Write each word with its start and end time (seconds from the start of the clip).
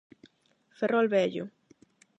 Ferrol 0.79 1.07
vello. 1.13 1.45